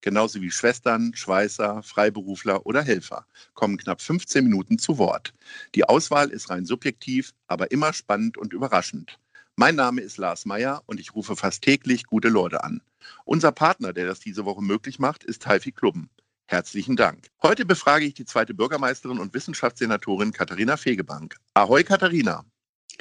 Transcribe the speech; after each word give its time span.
genauso 0.00 0.40
wie 0.40 0.50
Schwestern, 0.50 1.14
Schweißer, 1.14 1.82
Freiberufler 1.82 2.66
oder 2.66 2.82
Helfer, 2.82 3.26
kommen 3.54 3.76
knapp 3.76 4.00
15 4.00 4.44
Minuten 4.44 4.78
zu 4.78 4.98
Wort. 4.98 5.34
Die 5.74 5.84
Auswahl 5.84 6.30
ist 6.30 6.50
rein 6.50 6.64
subjektiv, 6.64 7.32
aber 7.46 7.70
immer 7.70 7.92
spannend 7.92 8.38
und 8.38 8.52
überraschend. 8.52 9.18
Mein 9.56 9.74
Name 9.74 10.00
ist 10.00 10.18
Lars 10.18 10.46
Meyer 10.46 10.82
und 10.86 11.00
ich 11.00 11.14
rufe 11.14 11.34
fast 11.34 11.62
täglich 11.62 12.04
gute 12.04 12.28
Leute 12.28 12.62
an. 12.62 12.80
Unser 13.24 13.52
Partner, 13.52 13.92
der 13.92 14.06
das 14.06 14.20
diese 14.20 14.44
Woche 14.44 14.62
möglich 14.62 14.98
macht, 14.98 15.24
ist 15.24 15.46
Haifi 15.46 15.72
Klubben. 15.72 16.10
Herzlichen 16.46 16.96
Dank. 16.96 17.26
Heute 17.42 17.66
befrage 17.66 18.06
ich 18.06 18.14
die 18.14 18.24
zweite 18.24 18.54
Bürgermeisterin 18.54 19.18
und 19.18 19.34
Wissenschaftssenatorin 19.34 20.32
Katharina 20.32 20.76
Fegebank. 20.76 21.36
Ahoi, 21.54 21.84
Katharina. 21.84 22.44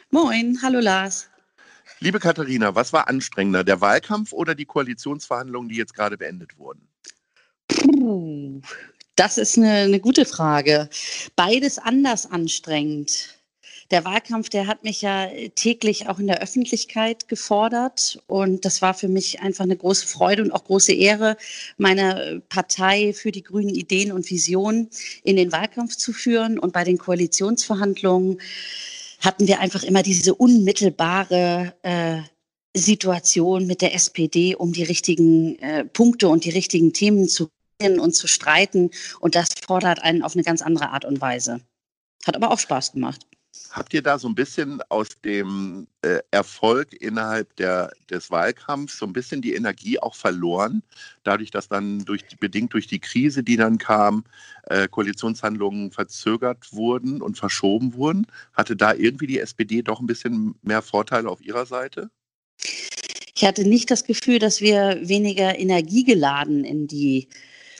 Moin, 0.09 0.57
hallo 0.61 0.79
Lars. 0.79 1.29
Liebe 1.99 2.19
Katharina, 2.19 2.75
was 2.75 2.93
war 2.93 3.07
anstrengender, 3.07 3.63
der 3.63 3.81
Wahlkampf 3.81 4.33
oder 4.33 4.55
die 4.55 4.65
Koalitionsverhandlungen, 4.65 5.69
die 5.69 5.75
jetzt 5.75 5.93
gerade 5.93 6.17
beendet 6.17 6.57
wurden? 6.57 6.87
Das 9.15 9.37
ist 9.37 9.57
eine, 9.57 9.71
eine 9.71 9.99
gute 9.99 10.25
Frage. 10.25 10.89
Beides 11.35 11.77
anders 11.77 12.29
anstrengend 12.29 13.37
der 13.91 14.03
Wahlkampf, 14.03 14.49
der 14.49 14.67
hat 14.67 14.83
mich 14.83 15.01
ja 15.01 15.29
täglich 15.55 16.09
auch 16.09 16.19
in 16.19 16.27
der 16.27 16.41
Öffentlichkeit 16.41 17.27
gefordert. 17.29 18.21
Und 18.27 18.65
das 18.65 18.81
war 18.81 18.93
für 18.93 19.07
mich 19.07 19.41
einfach 19.41 19.63
eine 19.63 19.77
große 19.77 20.07
Freude 20.07 20.43
und 20.43 20.51
auch 20.51 20.65
große 20.65 20.93
Ehre, 20.93 21.37
meine 21.77 22.41
Partei 22.49 23.13
für 23.13 23.31
die 23.31 23.43
grünen 23.43 23.73
Ideen 23.73 24.11
und 24.11 24.29
Visionen 24.29 24.89
in 25.23 25.37
den 25.37 25.51
Wahlkampf 25.51 25.95
zu 25.95 26.11
führen. 26.11 26.59
Und 26.59 26.73
bei 26.73 26.83
den 26.83 26.97
Koalitionsverhandlungen 26.97 28.41
hatten 29.19 29.47
wir 29.47 29.59
einfach 29.59 29.83
immer 29.83 30.03
diese 30.03 30.35
unmittelbare 30.35 31.73
äh, 31.81 32.21
Situation 32.75 33.65
mit 33.65 33.81
der 33.81 33.93
SPD, 33.95 34.55
um 34.55 34.73
die 34.73 34.83
richtigen 34.83 35.57
äh, 35.59 35.85
Punkte 35.85 36.29
und 36.29 36.45
die 36.45 36.51
richtigen 36.51 36.93
Themen 36.93 37.27
zu 37.27 37.49
und 37.79 38.15
zu 38.15 38.27
streiten. 38.27 38.89
Und 39.19 39.35
das 39.35 39.49
fordert 39.65 40.01
einen 40.01 40.23
auf 40.23 40.33
eine 40.33 40.43
ganz 40.43 40.63
andere 40.63 40.89
Art 40.89 41.05
und 41.05 41.21
Weise. 41.21 41.61
Hat 42.25 42.35
aber 42.35 42.51
auch 42.51 42.57
Spaß 42.57 42.93
gemacht. 42.93 43.27
Habt 43.71 43.93
ihr 43.93 44.01
da 44.01 44.17
so 44.17 44.27
ein 44.27 44.35
bisschen 44.35 44.81
aus 44.89 45.07
dem 45.23 45.87
äh, 46.01 46.19
Erfolg 46.31 46.93
innerhalb 46.93 47.55
der, 47.57 47.91
des 48.09 48.31
Wahlkampfs 48.31 48.97
so 48.97 49.05
ein 49.05 49.13
bisschen 49.13 49.41
die 49.41 49.53
Energie 49.53 49.99
auch 49.99 50.15
verloren, 50.15 50.83
dadurch, 51.23 51.51
dass 51.51 51.67
dann 51.67 51.99
durch, 52.05 52.23
bedingt 52.39 52.73
durch 52.73 52.87
die 52.87 52.99
Krise, 52.99 53.43
die 53.43 53.57
dann 53.57 53.77
kam, 53.77 54.23
äh, 54.63 54.87
Koalitionshandlungen 54.87 55.91
verzögert 55.91 56.73
wurden 56.73 57.21
und 57.21 57.37
verschoben 57.37 57.93
wurden? 57.93 58.27
Hatte 58.53 58.75
da 58.75 58.93
irgendwie 58.93 59.27
die 59.27 59.39
SPD 59.39 59.81
doch 59.81 59.99
ein 59.99 60.07
bisschen 60.07 60.55
mehr 60.61 60.81
Vorteile 60.81 61.29
auf 61.29 61.41
ihrer 61.41 61.65
Seite? 61.65 62.09
Ich 63.35 63.45
hatte 63.45 63.67
nicht 63.67 63.91
das 63.91 64.03
Gefühl, 64.03 64.39
dass 64.39 64.61
wir 64.61 64.99
weniger 65.07 65.59
energiegeladen 65.59 66.63
in 66.63 66.87
die 66.87 67.27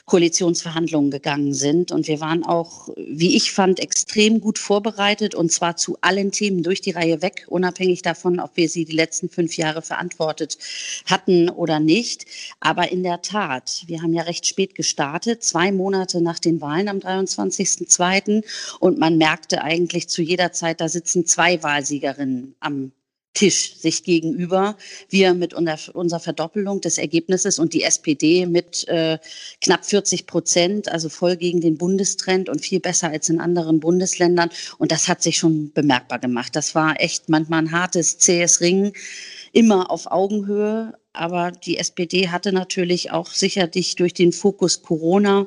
Koalitionsverhandlungen 0.08 1.12
gegangen 1.12 1.54
sind. 1.54 1.92
Und 1.92 2.08
wir 2.08 2.20
waren 2.20 2.44
auch, 2.44 2.88
wie 2.96 3.36
ich 3.36 3.52
fand, 3.52 3.78
extrem 3.78 4.40
gut 4.40 4.58
vorbereitet 4.58 5.34
und 5.36 5.52
zwar 5.52 5.76
zu 5.76 5.98
allen 6.00 6.32
Themen 6.32 6.64
durch 6.64 6.80
die 6.80 6.90
Reihe 6.90 7.22
weg, 7.22 7.46
unabhängig 7.48 8.02
davon, 8.02 8.40
ob 8.40 8.56
wir 8.56 8.68
sie 8.68 8.84
die 8.84 8.96
letzten 8.96 9.28
fünf 9.28 9.56
Jahre 9.56 9.82
verantwortet 9.82 10.58
hatten 11.06 11.48
oder 11.48 11.78
nicht. 11.78 12.26
Aber 12.58 12.90
in 12.90 13.04
der 13.04 13.22
Tat, 13.22 13.84
wir 13.86 14.02
haben 14.02 14.14
ja 14.14 14.22
recht 14.22 14.46
spät 14.46 14.74
gestartet, 14.74 15.44
zwei 15.44 15.70
Monate 15.70 16.20
nach 16.20 16.40
den 16.40 16.60
Wahlen 16.60 16.88
am 16.88 16.98
23.02. 16.98 18.44
Und 18.80 18.98
man 18.98 19.18
merkte 19.18 19.62
eigentlich 19.62 20.08
zu 20.08 20.22
jeder 20.22 20.52
Zeit, 20.52 20.80
da 20.80 20.88
sitzen 20.88 21.26
zwei 21.26 21.62
Wahlsiegerinnen 21.62 22.56
am 22.60 22.92
Tisch 23.34 23.76
sich 23.76 24.02
gegenüber. 24.02 24.76
Wir 25.08 25.34
mit 25.34 25.54
unserer 25.54 26.20
Verdoppelung 26.20 26.80
des 26.80 26.98
Ergebnisses 26.98 27.58
und 27.58 27.72
die 27.72 27.82
SPD 27.82 28.46
mit 28.46 28.88
äh, 28.88 29.18
knapp 29.60 29.84
40 29.84 30.26
Prozent, 30.26 30.90
also 30.90 31.08
voll 31.08 31.36
gegen 31.36 31.60
den 31.60 31.78
Bundestrend 31.78 32.48
und 32.48 32.60
viel 32.60 32.80
besser 32.80 33.10
als 33.10 33.28
in 33.28 33.40
anderen 33.40 33.80
Bundesländern. 33.80 34.50
Und 34.78 34.90
das 34.90 35.08
hat 35.08 35.22
sich 35.22 35.38
schon 35.38 35.72
bemerkbar 35.72 36.18
gemacht. 36.18 36.56
Das 36.56 36.74
war 36.74 37.00
echt 37.00 37.28
manchmal 37.28 37.60
ein 37.60 37.72
hartes, 37.72 38.18
zähes 38.18 38.60
Ringen, 38.60 38.92
immer 39.52 39.90
auf 39.90 40.10
Augenhöhe. 40.10 40.94
Aber 41.12 41.50
die 41.50 41.78
SPD 41.78 42.28
hatte 42.28 42.52
natürlich 42.52 43.10
auch 43.12 43.28
sicherlich 43.28 43.96
durch 43.96 44.14
den 44.14 44.32
Fokus 44.32 44.82
Corona 44.82 45.46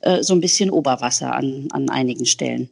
äh, 0.00 0.22
so 0.22 0.34
ein 0.34 0.40
bisschen 0.40 0.70
Oberwasser 0.70 1.32
an, 1.34 1.68
an 1.70 1.90
einigen 1.90 2.26
Stellen 2.26 2.70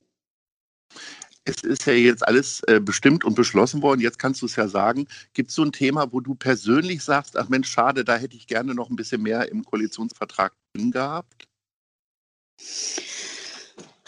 es 1.49 1.63
ist 1.63 1.87
ja 1.87 1.93
jetzt 1.95 2.27
alles 2.27 2.63
äh, 2.67 2.81
bestimmt 2.81 3.25
und 3.25 3.35
beschlossen 3.35 3.83
worden. 3.83 4.01
Jetzt 4.01 4.19
kannst 4.19 4.43
du 4.43 4.47
es 4.47 4.57
ja 4.57 4.69
sagen. 4.69 5.07
Gibt 5.33 5.51
es 5.51 5.57
so 5.57 5.63
ein 5.63 5.73
Thema, 5.73 6.13
wo 6.13 6.21
du 6.21 6.35
persönlich 6.35 7.03
sagst, 7.03 7.37
ach 7.37 7.49
Mensch, 7.49 7.71
schade, 7.71 8.05
da 8.05 8.17
hätte 8.17 8.37
ich 8.37 8.47
gerne 8.47 8.75
noch 8.75 8.91
ein 8.91 8.97
bisschen 8.97 9.23
mehr 9.23 9.51
im 9.51 9.65
Koalitionsvertrag 9.65 10.53
drin 10.75 10.91
gehabt? 10.91 11.49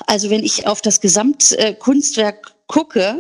Also 0.06 0.30
wenn 0.30 0.44
ich 0.44 0.66
auf 0.66 0.82
das 0.82 1.00
Gesamtkunstwerk 1.00 2.52
gucke, 2.66 3.18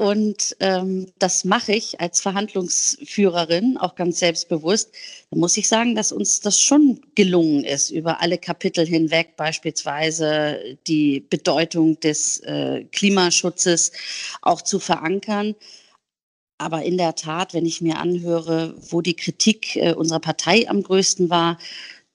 und 0.00 0.56
ähm, 0.60 1.12
das 1.18 1.44
mache 1.44 1.72
ich 1.72 2.00
als 2.00 2.22
Verhandlungsführerin 2.22 3.76
auch 3.76 3.96
ganz 3.96 4.20
selbstbewusst. 4.20 4.94
Da 5.30 5.36
muss 5.36 5.58
ich 5.58 5.68
sagen, 5.68 5.94
dass 5.94 6.10
uns 6.10 6.40
das 6.40 6.58
schon 6.58 7.02
gelungen 7.14 7.64
ist, 7.64 7.90
über 7.90 8.22
alle 8.22 8.38
Kapitel 8.38 8.86
hinweg 8.86 9.36
beispielsweise 9.36 10.78
die 10.86 11.20
Bedeutung 11.20 12.00
des 12.00 12.40
äh, 12.40 12.84
Klimaschutzes 12.84 13.92
auch 14.40 14.62
zu 14.62 14.78
verankern. 14.78 15.54
Aber 16.56 16.82
in 16.82 16.96
der 16.96 17.14
Tat, 17.14 17.52
wenn 17.52 17.66
ich 17.66 17.82
mir 17.82 17.98
anhöre, 17.98 18.74
wo 18.88 19.02
die 19.02 19.16
Kritik 19.16 19.76
äh, 19.76 19.92
unserer 19.92 20.20
Partei 20.20 20.66
am 20.66 20.82
größten 20.82 21.28
war, 21.28 21.58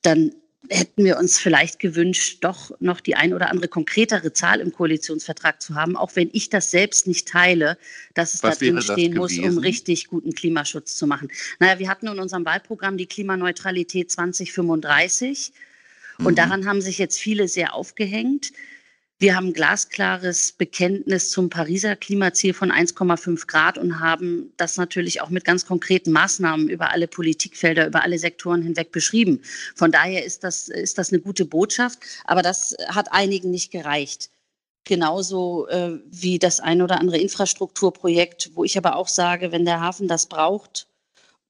dann 0.01 0.31
hätten 0.69 1.03
wir 1.03 1.17
uns 1.17 1.39
vielleicht 1.39 1.79
gewünscht, 1.79 2.37
doch 2.41 2.71
noch 2.79 2.99
die 2.99 3.15
ein 3.15 3.33
oder 3.33 3.51
andere 3.51 3.67
konkretere 3.67 4.33
Zahl 4.33 4.59
im 4.59 4.71
Koalitionsvertrag 4.71 5.61
zu 5.61 5.75
haben, 5.75 5.95
auch 5.95 6.15
wenn 6.15 6.29
ich 6.33 6.49
das 6.49 6.71
selbst 6.71 7.07
nicht 7.07 7.27
teile, 7.27 7.77
dass 8.13 8.33
es 8.33 8.43
Was 8.43 8.59
da 8.59 8.65
drin 8.65 8.81
stehen 8.81 9.15
muss, 9.15 9.37
um 9.37 9.57
richtig 9.57 10.07
guten 10.07 10.33
Klimaschutz 10.33 10.95
zu 10.95 11.07
machen. 11.07 11.29
Naja, 11.59 11.79
wir 11.79 11.89
hatten 11.89 12.07
in 12.07 12.19
unserem 12.19 12.45
Wahlprogramm 12.45 12.97
die 12.97 13.07
Klimaneutralität 13.07 14.11
2035 14.11 15.51
und 16.19 16.31
mhm. 16.31 16.35
daran 16.35 16.65
haben 16.65 16.81
sich 16.81 16.97
jetzt 16.97 17.19
viele 17.19 17.47
sehr 17.47 17.73
aufgehängt. 17.73 18.51
Wir 19.17 19.37
haben 19.37 19.53
glasklares 19.53 20.51
Bekenntnis 20.51 21.31
zum 21.31 21.49
Pariser 21.49 21.95
Klimaziel 21.95 22.53
von 22.53 22.69
1,5 22.69 23.47
Grad 23.47 23.77
und 23.77 24.01
haben 24.01 24.51
das 24.57 24.75
natürlich 24.75 25.21
auch 25.21 25.29
mit 25.29 25.45
ganz 25.45 25.65
konkreten 25.65 26.11
Maßnahmen 26.11 26.67
über 26.67 26.91
alle 26.91 27.07
Politikfelder, 27.07 27.87
über 27.87 28.03
alle 28.03 28.19
Sektoren 28.19 28.61
hinweg 28.61 28.91
beschrieben. 28.91 29.41
Von 29.73 29.93
daher 29.93 30.25
ist 30.25 30.43
das, 30.43 30.67
ist 30.67 30.97
das 30.97 31.13
eine 31.13 31.21
gute 31.21 31.45
Botschaft, 31.45 31.99
aber 32.25 32.41
das 32.41 32.75
hat 32.89 33.13
einigen 33.13 33.51
nicht 33.51 33.71
gereicht. 33.71 34.31
Genauso 34.83 35.65
äh, 35.69 35.97
wie 36.07 36.37
das 36.37 36.59
ein 36.59 36.81
oder 36.81 36.99
andere 36.99 37.17
Infrastrukturprojekt, 37.17 38.51
wo 38.53 38.65
ich 38.65 38.77
aber 38.77 38.97
auch 38.97 39.07
sage, 39.07 39.53
wenn 39.53 39.63
der 39.63 39.79
Hafen 39.79 40.09
das 40.09 40.25
braucht, 40.25 40.87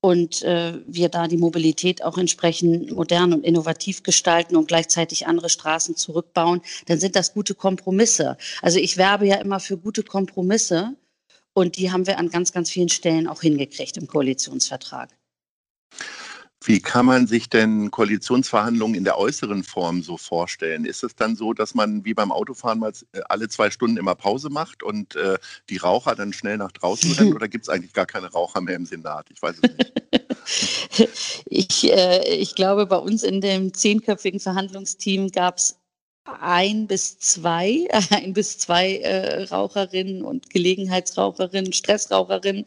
und 0.05 0.43
äh, 0.43 0.73
wir 0.85 1.09
da 1.09 1.27
die 1.27 1.35
Mobilität 1.35 2.03
auch 2.03 2.19
entsprechend 2.19 2.91
modern 2.91 3.33
und 3.33 3.43
innovativ 3.43 4.03
gestalten 4.03 4.55
und 4.55 4.67
gleichzeitig 4.67 5.25
andere 5.25 5.49
Straßen 5.49 5.95
zurückbauen, 5.95 6.61
dann 6.85 6.99
sind 6.99 7.15
das 7.15 7.33
gute 7.33 7.55
Kompromisse. 7.55 8.37
Also 8.61 8.77
ich 8.77 8.97
werbe 8.97 9.25
ja 9.25 9.37
immer 9.37 9.59
für 9.59 9.77
gute 9.79 10.03
Kompromisse 10.03 10.95
und 11.53 11.77
die 11.77 11.91
haben 11.91 12.05
wir 12.05 12.19
an 12.19 12.29
ganz, 12.29 12.53
ganz 12.53 12.69
vielen 12.69 12.89
Stellen 12.89 13.27
auch 13.27 13.41
hingekriegt 13.41 13.97
im 13.97 14.05
Koalitionsvertrag. 14.05 15.09
Wie 16.65 16.79
kann 16.79 17.05
man 17.05 17.27
sich 17.27 17.47
denn 17.47 17.91
Koalitionsverhandlungen 17.91 18.95
in 18.95 19.03
der 19.03 19.19
äußeren 19.19 19.63
Form 19.63 20.01
so 20.01 20.17
vorstellen? 20.17 20.85
Ist 20.85 21.03
es 21.03 21.15
dann 21.15 21.35
so, 21.35 21.53
dass 21.53 21.75
man 21.75 22.03
wie 22.05 22.15
beim 22.15 22.31
Autofahren 22.31 22.79
mal 22.79 22.91
äh, 23.11 23.21
alle 23.29 23.47
zwei 23.49 23.69
Stunden 23.69 23.97
immer 23.97 24.15
Pause 24.15 24.49
macht 24.49 24.81
und 24.81 25.15
äh, 25.15 25.37
die 25.69 25.77
Raucher 25.77 26.15
dann 26.15 26.33
schnell 26.33 26.57
nach 26.57 26.71
draußen 26.71 27.11
rennen? 27.13 27.33
Oder 27.33 27.47
gibt 27.47 27.65
es 27.65 27.69
eigentlich 27.69 27.93
gar 27.93 28.07
keine 28.07 28.31
Raucher 28.31 28.61
mehr 28.61 28.75
im 28.75 28.85
Senat? 28.85 29.27
Ich 29.31 29.41
weiß 29.41 29.57
es 29.61 29.71
nicht. 30.97 31.09
ich, 31.45 31.91
äh, 31.91 32.35
ich 32.35 32.55
glaube, 32.55 32.87
bei 32.87 32.97
uns 32.97 33.21
in 33.21 33.41
dem 33.41 33.73
zehnköpfigen 33.73 34.39
Verhandlungsteam 34.39 35.29
gab 35.29 35.57
es 35.57 35.77
ein 36.25 36.87
bis 36.87 37.19
zwei, 37.19 37.87
ein 38.09 38.33
bis 38.33 38.57
zwei 38.57 38.97
äh, 38.97 39.43
Raucherinnen 39.43 40.23
und 40.23 40.49
Gelegenheitsraucherinnen, 40.49 41.73
Stressraucherinnen. 41.73 42.65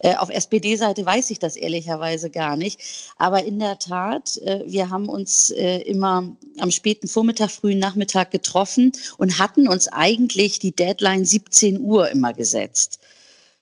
Äh, 0.00 0.16
auf 0.16 0.30
SPD-Seite 0.30 1.04
weiß 1.04 1.30
ich 1.30 1.38
das 1.38 1.56
ehrlicherweise 1.56 2.30
gar 2.30 2.56
nicht. 2.56 2.80
Aber 3.16 3.44
in 3.44 3.58
der 3.58 3.78
Tat, 3.78 4.36
äh, 4.38 4.62
wir 4.66 4.90
haben 4.90 5.08
uns 5.08 5.50
äh, 5.50 5.78
immer 5.78 6.36
am 6.58 6.70
späten 6.70 7.08
Vormittag, 7.08 7.50
frühen 7.50 7.78
Nachmittag 7.78 8.30
getroffen 8.30 8.92
und 9.16 9.38
hatten 9.38 9.68
uns 9.68 9.88
eigentlich 9.88 10.58
die 10.58 10.72
Deadline 10.72 11.24
17 11.24 11.80
Uhr 11.80 12.10
immer 12.10 12.32
gesetzt 12.32 13.00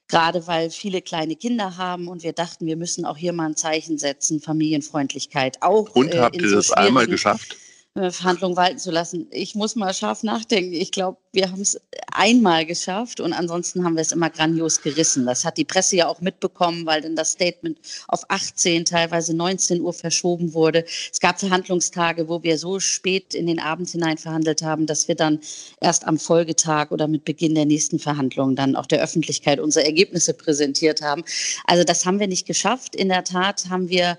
gerade 0.09 0.47
weil 0.47 0.71
viele 0.71 1.03
kleine 1.03 1.35
Kinder 1.35 1.79
haben 1.79 2.07
und 2.07 2.23
wir 2.23 2.33
dachten, 2.33 2.65
wir 2.67 2.77
müssen 2.77 3.05
auch 3.05 3.17
hier 3.17 3.33
mal 3.33 3.47
ein 3.47 3.57
Zeichen 3.57 3.99
setzen, 3.99 4.41
Familienfreundlichkeit 4.41 5.63
auch. 5.63 5.97
Und 5.97 6.15
äh, 6.15 6.21
habt 6.21 6.37
ihr 6.37 6.49
so 6.49 6.55
das 6.55 6.71
einmal 6.71 7.09
geschafft? 7.09 7.57
Verhandlungen 7.97 8.57
walten 8.57 8.79
zu 8.79 8.91
lassen. 8.91 9.27
Ich 9.31 9.55
muss 9.55 9.75
mal 9.75 9.95
scharf 9.95 10.23
nachdenken. 10.23 10.75
Ich 10.75 10.93
glaube, 10.93 11.19
wir 11.33 11.51
haben 11.51 11.63
es 11.63 11.81
einmal 12.13 12.67
geschafft 12.67 13.21
und 13.21 13.33
ansonsten 13.33 13.85
haben 13.85 13.95
wir 13.95 14.03
es 14.03 14.13
immer 14.13 14.29
grandios 14.29 14.83
gerissen. 14.83 15.25
Das 15.25 15.45
hat 15.45 15.57
die 15.57 15.65
Presse 15.65 15.97
ja 15.97 16.09
auch 16.09 16.21
mitbekommen, 16.21 16.85
weil 16.85 17.01
dann 17.01 17.17
das 17.17 17.33
Statement 17.33 17.79
auf 18.09 18.23
18, 18.29 18.85
teilweise 18.85 19.35
19 19.35 19.81
Uhr 19.81 19.93
verschoben 19.93 20.53
wurde. 20.53 20.85
Es 21.11 21.21
gab 21.21 21.41
Verhandlungstage, 21.41 22.29
wo 22.29 22.43
wir 22.43 22.59
so 22.59 22.81
spät 22.81 23.35
in 23.35 23.47
den 23.47 23.61
Abend 23.61 23.89
hinein 23.89 24.19
verhandelt 24.19 24.63
haben, 24.63 24.87
dass 24.87 25.09
wir 25.09 25.15
dann 25.15 25.41
erst 25.81 26.07
am 26.07 26.19
Folgetag 26.19 26.91
oder 26.91 27.09
mit 27.09 27.25
Beginn 27.25 27.55
der 27.55 27.67
nächsten 27.67 27.99
Verhandlungen 27.99 28.57
dann 28.57 28.77
auch 28.77 28.87
der 28.87 29.03
Öffentlichkeit 29.03 29.59
unsere 29.59 29.87
Ergebnisse 29.87 30.35
präsentiert 30.35 31.01
haben. 31.01 31.25
Also 31.67 31.85
das 31.85 32.05
haben 32.05 32.21
wir 32.21 32.29
nicht 32.29 32.47
geschafft. 32.47 32.95
In 32.95 33.09
der 33.09 33.25
Tat 33.25 33.71
haben 33.71 33.89
wir 33.89 34.19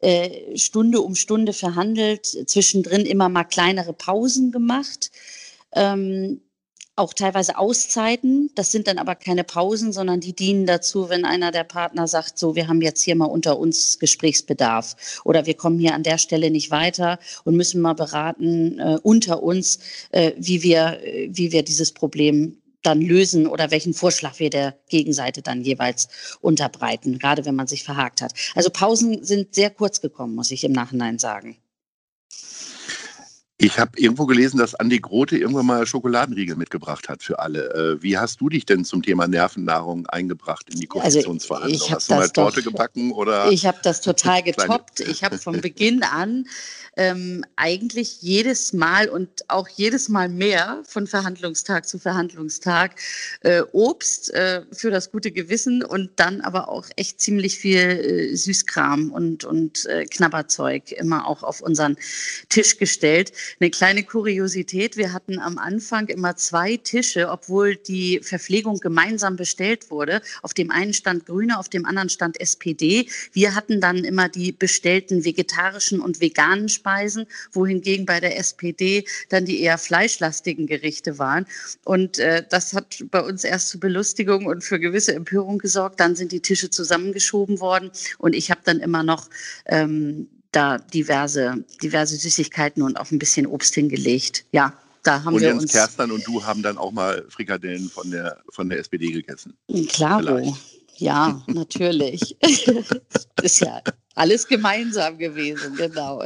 äh, 0.00 0.56
Stunde 0.56 1.00
um 1.00 1.14
Stunde 1.14 1.52
verhandelt, 1.52 2.26
zwischendrin 2.26 3.06
immer 3.06 3.28
mal 3.28 3.44
kleinere 3.44 3.92
Pausen 3.92 4.50
gemacht. 4.52 5.10
Ähm, 5.72 6.40
auch 7.00 7.14
teilweise 7.14 7.56
Auszeiten. 7.56 8.50
Das 8.54 8.70
sind 8.70 8.86
dann 8.86 8.98
aber 8.98 9.14
keine 9.14 9.42
Pausen, 9.42 9.92
sondern 9.92 10.20
die 10.20 10.34
dienen 10.34 10.66
dazu, 10.66 11.08
wenn 11.08 11.24
einer 11.24 11.50
der 11.50 11.64
Partner 11.64 12.06
sagt, 12.06 12.38
so, 12.38 12.54
wir 12.54 12.68
haben 12.68 12.82
jetzt 12.82 13.02
hier 13.02 13.16
mal 13.16 13.24
unter 13.24 13.58
uns 13.58 13.98
Gesprächsbedarf 13.98 15.22
oder 15.24 15.46
wir 15.46 15.54
kommen 15.54 15.78
hier 15.78 15.94
an 15.94 16.02
der 16.02 16.18
Stelle 16.18 16.50
nicht 16.50 16.70
weiter 16.70 17.18
und 17.44 17.56
müssen 17.56 17.80
mal 17.80 17.94
beraten 17.94 18.78
äh, 18.78 18.98
unter 19.02 19.42
uns, 19.42 19.78
äh, 20.10 20.32
wie 20.36 20.62
wir, 20.62 21.00
äh, 21.02 21.30
wie 21.32 21.52
wir 21.52 21.62
dieses 21.62 21.92
Problem 21.92 22.59
dann 22.82 23.00
lösen 23.00 23.46
oder 23.46 23.70
welchen 23.70 23.94
Vorschlag 23.94 24.38
wir 24.38 24.50
der 24.50 24.78
Gegenseite 24.88 25.42
dann 25.42 25.62
jeweils 25.62 26.08
unterbreiten, 26.40 27.18
gerade 27.18 27.44
wenn 27.44 27.54
man 27.54 27.66
sich 27.66 27.84
verhakt 27.84 28.22
hat. 28.22 28.32
Also 28.54 28.70
Pausen 28.70 29.24
sind 29.24 29.54
sehr 29.54 29.70
kurz 29.70 30.00
gekommen, 30.00 30.34
muss 30.34 30.50
ich 30.50 30.64
im 30.64 30.72
Nachhinein 30.72 31.18
sagen. 31.18 31.58
Ich 33.62 33.78
habe 33.78 33.98
irgendwo 34.00 34.24
gelesen, 34.24 34.56
dass 34.56 34.74
Andi 34.74 35.00
Grote 35.00 35.36
irgendwann 35.36 35.66
mal 35.66 35.86
Schokoladenriegel 35.86 36.56
mitgebracht 36.56 37.10
hat 37.10 37.22
für 37.22 37.38
alle. 37.40 37.98
Äh, 37.98 38.02
wie 38.02 38.16
hast 38.16 38.40
du 38.40 38.48
dich 38.48 38.64
denn 38.64 38.86
zum 38.86 39.02
Thema 39.02 39.28
Nervennahrung 39.28 40.06
eingebracht 40.06 40.66
in 40.72 40.80
die 40.80 40.86
Koalitionsverhandlungen? 40.86 41.82
Also 41.82 41.94
hast 41.94 42.10
du 42.10 42.14
mal 42.14 42.28
Torte 42.30 42.62
doch, 42.62 42.72
gebacken 42.72 43.12
oder? 43.12 43.50
Ich 43.52 43.66
habe 43.66 43.78
das 43.82 44.00
total 44.00 44.42
getoppt. 44.42 45.00
Ich 45.00 45.22
habe 45.24 45.36
von 45.36 45.60
Beginn 45.60 46.02
an 46.02 46.46
ähm, 46.96 47.44
eigentlich 47.56 48.22
jedes 48.22 48.72
Mal 48.72 49.08
und 49.08 49.28
auch 49.48 49.68
jedes 49.68 50.08
Mal 50.08 50.28
mehr 50.28 50.82
von 50.84 51.06
Verhandlungstag 51.06 51.86
zu 51.86 51.98
Verhandlungstag 51.98 52.98
äh, 53.42 53.60
Obst 53.72 54.32
äh, 54.32 54.62
für 54.72 54.90
das 54.90 55.12
gute 55.12 55.30
Gewissen 55.32 55.84
und 55.84 56.10
dann 56.16 56.40
aber 56.40 56.68
auch 56.68 56.86
echt 56.96 57.20
ziemlich 57.20 57.58
viel 57.58 57.78
äh, 57.78 58.34
Süßkram 58.34 59.10
und, 59.12 59.44
und 59.44 59.86
äh, 59.86 60.06
Knabberzeug 60.06 60.92
immer 60.92 61.26
auch 61.26 61.42
auf 61.42 61.60
unseren 61.60 61.96
Tisch 62.48 62.78
gestellt. 62.78 63.32
Eine 63.58 63.70
kleine 63.70 64.04
Kuriosität, 64.04 64.96
wir 64.96 65.12
hatten 65.12 65.38
am 65.38 65.58
Anfang 65.58 66.08
immer 66.08 66.36
zwei 66.36 66.76
Tische, 66.76 67.30
obwohl 67.30 67.76
die 67.76 68.20
Verpflegung 68.22 68.78
gemeinsam 68.78 69.36
bestellt 69.36 69.90
wurde. 69.90 70.20
Auf 70.42 70.54
dem 70.54 70.70
einen 70.70 70.92
stand 70.92 71.26
Grüne, 71.26 71.58
auf 71.58 71.68
dem 71.68 71.86
anderen 71.86 72.08
stand 72.08 72.40
SPD. 72.40 73.08
Wir 73.32 73.54
hatten 73.54 73.80
dann 73.80 74.04
immer 74.04 74.28
die 74.28 74.52
bestellten 74.52 75.24
vegetarischen 75.24 76.00
und 76.00 76.20
veganen 76.20 76.68
Speisen, 76.68 77.26
wohingegen 77.52 78.06
bei 78.06 78.20
der 78.20 78.38
SPD 78.38 79.04
dann 79.28 79.44
die 79.44 79.60
eher 79.60 79.78
fleischlastigen 79.78 80.66
Gerichte 80.66 81.18
waren. 81.18 81.46
Und 81.84 82.18
äh, 82.18 82.44
das 82.48 82.74
hat 82.74 83.04
bei 83.10 83.20
uns 83.20 83.44
erst 83.44 83.68
zu 83.70 83.80
Belustigung 83.80 84.46
und 84.46 84.62
für 84.62 84.78
gewisse 84.78 85.14
Empörung 85.14 85.58
gesorgt. 85.58 86.00
Dann 86.00 86.16
sind 86.16 86.32
die 86.32 86.40
Tische 86.40 86.70
zusammengeschoben 86.70 87.60
worden 87.60 87.90
und 88.18 88.34
ich 88.34 88.50
habe 88.50 88.60
dann 88.64 88.80
immer 88.80 89.02
noch 89.02 89.28
ähm, 89.66 90.28
da 90.52 90.78
diverse, 90.78 91.64
diverse 91.82 92.16
Süßigkeiten 92.16 92.82
und 92.82 92.96
auch 92.98 93.10
ein 93.10 93.18
bisschen 93.18 93.46
Obst 93.46 93.74
hingelegt. 93.74 94.44
Ja, 94.52 94.72
da 95.02 95.24
haben 95.24 95.34
und 95.34 95.40
wir 95.40 95.48
Jens 95.48 95.62
uns. 95.62 95.72
Kerstern 95.72 96.10
und 96.10 96.26
du 96.26 96.44
haben 96.44 96.62
dann 96.62 96.76
auch 96.78 96.92
mal 96.92 97.24
Frikadellen 97.28 97.88
von 97.88 98.10
der, 98.10 98.42
von 98.50 98.68
der 98.68 98.78
SPD 98.78 99.10
gegessen. 99.10 99.56
Klaro. 99.88 100.56
Ja, 100.96 101.42
natürlich. 101.46 102.36
das 102.40 103.26
ist 103.42 103.60
ja 103.60 103.80
alles 104.14 104.46
gemeinsam 104.46 105.16
gewesen, 105.18 105.74
genau. 105.76 106.22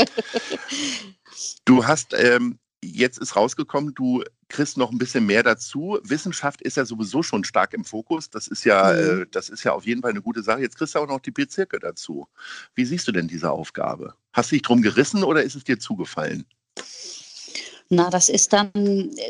Du 1.65 1.87
hast, 1.87 2.13
ähm, 2.17 2.59
jetzt 2.83 3.19
ist 3.19 3.37
rausgekommen, 3.37 3.95
du 3.95 4.25
kriegst 4.55 4.77
noch 4.77 4.91
ein 4.91 4.99
bisschen 4.99 5.27
mehr 5.27 5.43
dazu. 5.43 5.99
Wissenschaft 6.05 6.63
ist 6.63 6.77
ja 6.77 6.85
sowieso 6.85 7.23
schon 7.23 7.45
stark 7.45 7.75
im 7.75 7.85
Fokus. 7.85 8.31
Das 8.31 8.47
ist 8.47 8.65
ja, 8.65 8.93
mhm. 8.93 9.23
äh, 9.23 9.27
das 9.31 9.49
ist 9.49 9.65
ja 9.65 9.73
auf 9.73 9.85
jeden 9.85 10.01
Fall 10.01 10.13
eine 10.13 10.23
gute 10.23 10.43
Sache. 10.43 10.61
Jetzt 10.61 10.79
kriegst 10.79 10.95
du 10.95 11.01
auch 11.01 11.09
noch 11.09 11.21
die 11.21 11.33
Bezirke 11.33 11.79
dazu. 11.79 12.29
Wie 12.75 12.85
siehst 12.85 13.07
du 13.09 13.13
denn 13.13 13.29
diese 13.29 13.51
Aufgabe? 13.51 14.15
Hast 14.33 14.51
du 14.51 14.55
dich 14.55 14.63
drum 14.63 14.81
gerissen 14.81 15.25
oder 15.25 15.43
ist 15.43 15.57
es 15.57 15.65
dir 15.65 15.79
zugefallen? 15.79 16.47
Na, 17.89 18.09
das 18.11 18.29
ist 18.29 18.53
dann 18.53 18.71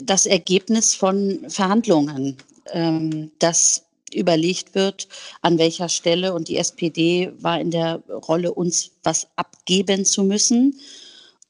das 0.02 0.26
Ergebnis 0.26 0.94
von 0.94 1.46
Verhandlungen. 1.48 2.36
Ähm, 2.72 3.30
dass 3.40 3.84
überlegt 4.14 4.74
wird, 4.74 5.08
an 5.42 5.58
welcher 5.58 5.88
Stelle. 5.88 6.32
Und 6.32 6.48
die 6.48 6.56
SPD 6.56 7.32
war 7.38 7.60
in 7.60 7.70
der 7.70 8.02
Rolle, 8.08 8.54
uns 8.54 8.92
was 9.02 9.26
abgeben 9.36 10.04
zu 10.04 10.22
müssen. 10.22 10.78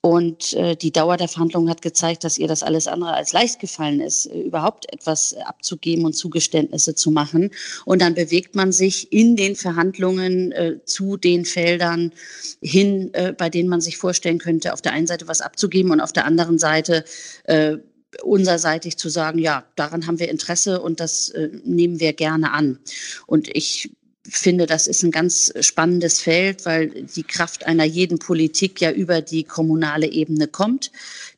Und 0.04 0.52
äh, 0.52 0.76
die 0.76 0.92
Dauer 0.92 1.16
der 1.16 1.28
Verhandlungen 1.28 1.70
hat 1.70 1.80
gezeigt, 1.80 2.24
dass 2.24 2.36
ihr 2.36 2.46
das 2.46 2.62
alles 2.62 2.88
andere 2.88 3.14
als 3.14 3.32
leicht 3.32 3.58
gefallen 3.58 4.02
ist, 4.02 4.26
äh, 4.26 4.38
überhaupt 4.38 4.84
etwas 4.92 5.32
abzugeben 5.46 6.04
und 6.04 6.12
Zugeständnisse 6.12 6.94
zu 6.94 7.10
machen. 7.10 7.52
Und 7.86 8.02
dann 8.02 8.12
bewegt 8.12 8.54
man 8.54 8.70
sich 8.70 9.14
in 9.14 9.34
den 9.34 9.56
Verhandlungen 9.56 10.52
äh, 10.52 10.84
zu 10.84 11.16
den 11.16 11.46
Feldern 11.46 12.12
hin, 12.60 13.14
äh, 13.14 13.32
bei 13.32 13.48
denen 13.48 13.70
man 13.70 13.80
sich 13.80 13.96
vorstellen 13.96 14.36
könnte, 14.36 14.74
auf 14.74 14.82
der 14.82 14.92
einen 14.92 15.06
Seite 15.06 15.26
was 15.26 15.40
abzugeben 15.40 15.90
und 15.90 16.02
auf 16.02 16.12
der 16.12 16.26
anderen 16.26 16.58
Seite 16.58 17.06
äh, 17.44 17.78
unserseitig 18.22 18.98
zu 18.98 19.08
sagen, 19.08 19.38
ja, 19.38 19.64
daran 19.74 20.06
haben 20.06 20.18
wir 20.18 20.28
Interesse 20.28 20.82
und 20.82 21.00
das 21.00 21.30
äh, 21.30 21.48
nehmen 21.64 21.98
wir 21.98 22.12
gerne 22.12 22.52
an. 22.52 22.78
Und 23.26 23.48
ich 23.56 23.90
finde, 24.28 24.66
das 24.66 24.86
ist 24.86 25.02
ein 25.02 25.10
ganz 25.10 25.52
spannendes 25.60 26.20
Feld, 26.20 26.64
weil 26.64 26.88
die 26.88 27.22
Kraft 27.22 27.66
einer 27.66 27.84
jeden 27.84 28.18
Politik 28.18 28.80
ja 28.80 28.90
über 28.90 29.20
die 29.20 29.44
kommunale 29.44 30.06
Ebene 30.06 30.48
kommt. 30.48 30.90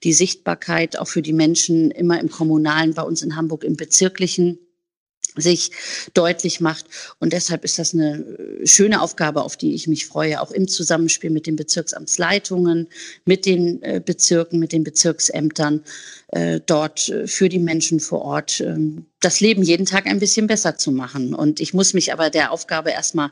Die 0.05 0.13
Sichtbarkeit 0.13 0.99
auch 0.99 1.09
für 1.09 1.23
die 1.23 1.33
Menschen 1.33 1.91
immer 1.91 2.21
im 2.21 2.31
kommunalen, 2.31 2.95
bei 2.95 3.03
uns 3.03 3.23
in 3.23 3.37
Hamburg 3.37 3.65
im 3.65 3.77
bezirklichen 3.77 4.59
sich 5.37 5.71
deutlich 6.15 6.61
macht. 6.61 6.87
Und 7.19 7.33
deshalb 7.33 7.65
ist 7.65 7.79
das 7.79 7.95
eine 7.95 8.25
schöne 8.65 9.03
Aufgabe, 9.03 9.43
auf 9.43 9.57
die 9.57 9.75
ich 9.75 9.87
mich 9.87 10.07
freue, 10.07 10.41
auch 10.41 10.51
im 10.51 10.69
Zusammenspiel 10.69 11.31
mit 11.31 11.47
den 11.47 11.57
Bezirksamtsleitungen, 11.57 12.89
mit 13.25 13.47
den 13.47 13.83
äh, 13.83 14.01
Bezirken, 14.05 14.59
mit 14.59 14.73
den 14.73 14.85
Bezirksämtern, 14.85 15.85
äh, 16.29 16.61
dort 16.65 17.09
äh, 17.09 17.27
für 17.29 17.49
die 17.49 17.61
Menschen 17.61 18.01
vor 18.01 18.23
Ort 18.23 18.61
ähm, 18.61 19.07
das 19.21 19.41
Leben 19.41 19.63
jeden 19.63 19.87
Tag 19.87 20.07
ein 20.07 20.19
bisschen 20.19 20.47
besser 20.47 20.77
zu 20.77 20.91
machen. 20.91 21.35
Und 21.35 21.61
ich 21.61 21.73
muss 21.73 21.95
mich 21.95 22.13
aber 22.13 22.31
der 22.31 22.51
Aufgabe 22.51 22.91
erstmal 22.91 23.31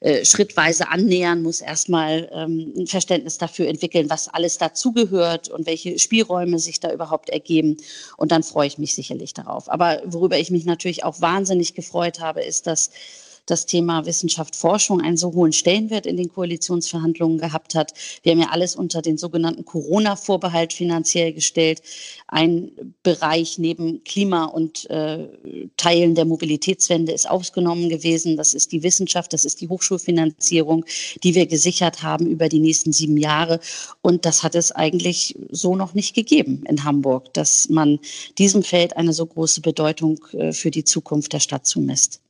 äh, 0.00 0.24
schrittweise 0.24 0.88
annähern, 0.88 1.42
muss 1.42 1.60
erstmal 1.60 2.30
ähm, 2.32 2.72
ein 2.76 2.86
Verständnis 2.86 3.38
dafür 3.38 3.68
entwickeln, 3.68 4.08
was 4.08 4.28
alles 4.28 4.56
dazugehört 4.56 5.48
und 5.50 5.66
welche 5.66 5.98
Spielräume 5.98 6.58
sich 6.58 6.80
da 6.80 6.92
überhaupt 6.92 7.28
ergeben. 7.28 7.76
Und 8.16 8.32
dann 8.32 8.42
freue 8.42 8.66
ich 8.66 8.78
mich 8.78 8.94
sicherlich 8.94 9.34
darauf. 9.34 9.70
Aber 9.70 10.00
worüber 10.06 10.38
ich 10.38 10.50
mich 10.50 10.64
natürlich 10.64 11.04
auch 11.04 11.20
wahnsinnig 11.20 11.74
gefreut 11.74 12.20
habe, 12.20 12.42
ist, 12.42 12.66
dass 12.66 12.90
das 13.46 13.66
Thema 13.66 14.06
Wissenschaft, 14.06 14.54
Forschung 14.54 15.00
einen 15.00 15.16
so 15.16 15.32
hohen 15.32 15.52
Stellenwert 15.52 16.06
in 16.06 16.16
den 16.16 16.32
Koalitionsverhandlungen 16.32 17.38
gehabt 17.38 17.74
hat. 17.74 17.92
Wir 18.22 18.32
haben 18.32 18.40
ja 18.40 18.50
alles 18.50 18.76
unter 18.76 19.02
den 19.02 19.18
sogenannten 19.18 19.64
Corona-Vorbehalt 19.64 20.72
finanziell 20.72 21.32
gestellt. 21.32 21.82
Ein 22.28 22.70
Bereich 23.02 23.58
neben 23.58 24.04
Klima 24.04 24.44
und 24.44 24.88
äh, 24.90 25.28
Teilen 25.76 26.14
der 26.14 26.24
Mobilitätswende 26.24 27.12
ist 27.12 27.28
ausgenommen 27.28 27.88
gewesen. 27.88 28.36
Das 28.36 28.54
ist 28.54 28.70
die 28.70 28.82
Wissenschaft, 28.82 29.32
das 29.32 29.44
ist 29.44 29.60
die 29.60 29.68
Hochschulfinanzierung, 29.68 30.84
die 31.22 31.34
wir 31.34 31.46
gesichert 31.46 32.02
haben 32.02 32.26
über 32.26 32.48
die 32.48 32.60
nächsten 32.60 32.92
sieben 32.92 33.16
Jahre. 33.16 33.58
Und 34.02 34.24
das 34.24 34.42
hat 34.42 34.54
es 34.54 34.70
eigentlich 34.70 35.36
so 35.50 35.74
noch 35.74 35.94
nicht 35.94 36.14
gegeben 36.14 36.64
in 36.68 36.84
Hamburg, 36.84 37.34
dass 37.34 37.68
man 37.68 37.98
diesem 38.38 38.62
Feld 38.62 38.96
eine 38.96 39.12
so 39.12 39.26
große 39.26 39.62
Bedeutung 39.62 40.24
äh, 40.32 40.52
für 40.52 40.70
die 40.70 40.84
Zukunft 40.84 41.32
der 41.32 41.40
Stadt 41.40 41.66
zumisst. 41.66 42.20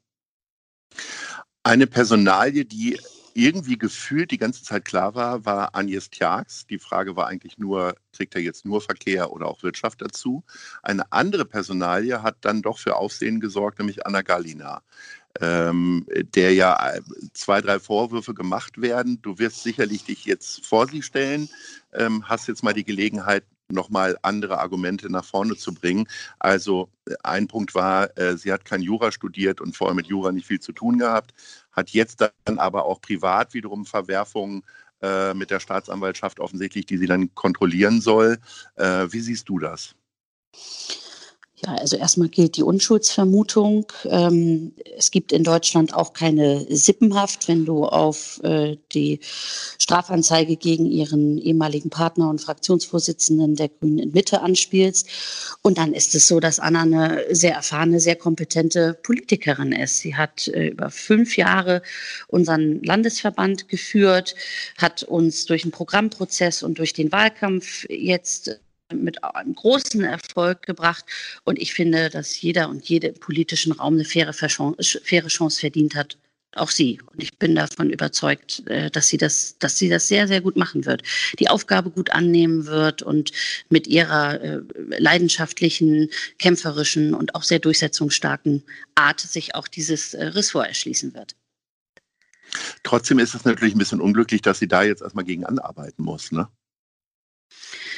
Eine 1.63 1.87
Personalie, 1.87 2.65
die 2.65 2.99
irgendwie 3.35 3.79
gefühlt 3.79 4.31
die 4.31 4.39
ganze 4.39 4.63
Zeit 4.63 4.85
klar 4.85 5.15
war, 5.15 5.45
war 5.45 5.75
Agnes 5.75 6.11
Tjax. 6.11 6.67
Die 6.67 6.79
Frage 6.79 7.17
war 7.17 7.29
eigentlich 7.29 7.59
nur, 7.59 7.95
kriegt 8.13 8.35
er 8.35 8.41
jetzt 8.41 8.65
nur 8.65 8.81
Verkehr 8.81 9.33
oder 9.33 9.47
auch 9.47 9.63
Wirtschaft 9.63 10.03
dazu? 10.03 10.45
Eine 10.83 11.11
andere 11.13 11.45
Personalie 11.45 12.23
hat 12.23 12.37
dann 12.43 12.63
doch 12.63 12.79
für 12.79 12.97
Aufsehen 12.97 13.41
gesorgt, 13.41 13.79
nämlich 13.79 14.07
Anna 14.07 14.23
Galina. 14.23 14.83
Ähm, 15.41 16.07
der 16.35 16.53
ja 16.53 16.93
zwei, 17.33 17.63
drei 17.63 17.79
Vorwürfe 17.81 18.35
gemacht 18.35 18.83
werden. 18.83 19.23
Du 19.23 19.39
wirst 19.39 19.63
sicherlich 19.63 20.05
dich 20.05 20.27
jetzt 20.27 20.67
vor 20.67 20.87
sie 20.89 21.01
stellen, 21.01 21.49
ähm, 21.95 22.29
hast 22.29 22.49
jetzt 22.49 22.63
mal 22.63 22.75
die 22.75 22.85
Gelegenheit, 22.85 23.45
nochmal 23.73 24.17
andere 24.23 24.59
Argumente 24.59 25.11
nach 25.11 25.25
vorne 25.25 25.57
zu 25.57 25.75
bringen. 25.75 26.07
Also 26.39 26.89
ein 27.23 27.49
Punkt 27.49 27.75
war, 27.75 28.17
äh, 28.17 28.37
sie 28.37 28.53
hat 28.53 28.65
kein 28.65 28.83
Jura 28.83 29.11
studiert 29.11 29.61
und 29.61 29.77
vorher 29.77 29.95
mit 29.95 30.07
Jura 30.07 30.33
nicht 30.33 30.47
viel 30.47 30.61
zu 30.61 30.73
tun 30.73 30.99
gehabt 30.99 31.33
hat 31.73 31.91
jetzt 31.91 32.21
dann 32.21 32.59
aber 32.59 32.85
auch 32.85 33.01
privat 33.01 33.55
wiederum 33.55 33.87
Verwerfungen 33.87 34.63
äh, 35.01 35.35
mit 35.35 35.51
der 35.51 35.61
Staatsanwaltschaft 35.61 36.39
offensichtlich, 36.39 36.87
die 36.87 36.99
sie 36.99 37.07
dann 37.07 37.35
kontrollieren 37.35 38.01
soll. 38.01 38.39
Äh, 38.77 39.07
wie 39.11 39.21
siehst 39.21 39.49
du 39.49 39.59
das? 39.59 39.95
Ja, 41.65 41.77
also 41.77 41.97
erstmal 41.97 42.29
gilt 42.29 42.57
die 42.57 42.65
Unschuldsvermutung. 42.65 43.87
Ähm, 44.07 44.73
es 44.97 45.13
gibt 45.13 45.31
in 45.31 45.45
Deutschland 45.45 45.95
auch 45.95 46.13
keine 46.13 46.67
Sippenhaft, 46.69 47.47
wenn 47.47 47.65
du 47.65 47.85
auf 47.85 48.41
äh, 48.43 48.79
die 48.91 49.21
Strafanzeige 49.79 50.57
gegen 50.57 50.87
ihren 50.87 51.39
ehemaligen 51.39 51.89
Partner 51.89 52.29
und 52.31 52.41
Fraktionsvorsitzenden 52.41 53.55
der 53.55 53.69
Grünen 53.69 53.99
in 53.99 54.11
Mitte 54.11 54.43
anspielst. 54.43 55.09
Und 55.63 55.79
dann 55.79 55.93
ist 55.93 56.17
es 56.17 56.27
so, 56.27 56.41
dass 56.41 56.59
Anna 56.59 56.83
eine 56.83 57.25
sehr 57.31 57.55
erfahrene, 57.55 58.01
sehr 58.01 58.17
kompetente 58.17 58.99
Politikerin 59.01 59.71
ist. 59.71 59.99
Sie 59.99 60.17
hat 60.17 60.49
äh, 60.49 60.69
über 60.69 60.91
fünf 60.91 61.37
Jahre 61.37 61.83
unseren 62.27 62.83
Landesverband 62.83 63.69
geführt, 63.69 64.35
hat 64.79 65.05
uns 65.05 65.47
durch 65.47 65.63
den 65.63 65.71
Programmprozess 65.71 66.65
und 66.65 66.81
durch 66.81 66.93
den 66.93 67.13
Wahlkampf 67.13 67.87
jetzt 67.89 68.59
mit 68.95 69.23
einem 69.25 69.55
großen 69.55 70.03
Erfolg 70.05 70.63
gebracht. 70.63 71.05
Und 71.45 71.59
ich 71.59 71.75
finde, 71.75 72.11
dass 72.11 72.41
jeder 72.41 72.69
und 72.69 72.89
jede 72.89 73.09
im 73.09 73.21
politischen 73.21 73.73
Raum 73.73 73.95
eine 73.95 74.05
faire, 74.05 74.33
faire 74.33 75.29
Chance 75.29 75.61
verdient 75.61 75.95
hat. 75.95 76.19
Auch 76.55 76.71
sie. 76.71 77.01
Und 77.11 77.23
ich 77.23 77.39
bin 77.39 77.55
davon 77.55 77.89
überzeugt, 77.89 78.63
äh, 78.67 78.91
dass 78.91 79.09
sie 79.09 79.17
das, 79.17 79.57
dass 79.59 79.79
sie 79.79 79.89
das 79.89 80.07
sehr, 80.07 80.29
sehr 80.29 80.43
gut 80.43 80.57
machen 80.57 80.85
wird. 80.85 81.03
Die 81.39 81.49
Aufgabe 81.49 81.91
gut 81.91 82.11
annehmen 82.11 82.67
wird 82.67 83.01
und 83.01 83.33
mit 83.71 83.87
ihrer 83.87 84.39
äh, 84.41 84.61
leidenschaftlichen, 84.99 86.11
kämpferischen 86.39 87.15
und 87.15 87.35
auch 87.35 87.43
sehr 87.43 87.59
durchsetzungsstarken 87.59 88.63
Art 88.95 89.21
sich 89.21 89.55
auch 89.55 89.67
dieses 89.67 90.13
äh, 90.13 90.27
Ressort 90.27 90.69
erschließen 90.69 91.15
wird. 91.15 91.35
Trotzdem 92.83 93.19
ist 93.19 93.35
es 93.35 93.47
natürlich 93.47 93.75
ein 93.75 93.79
bisschen 93.79 94.03
unglücklich, 94.03 94.43
dass 94.43 94.59
sie 94.59 94.69
da 94.69 94.83
jetzt 94.83 95.01
erstmal 95.01 95.25
gegen 95.25 95.47
anarbeiten 95.47 96.05
muss, 96.05 96.33
ne? 96.33 96.49